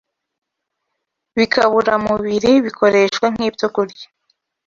[1.35, 4.05] bikaburamubiri bikoreshwa nk’ibyokurya.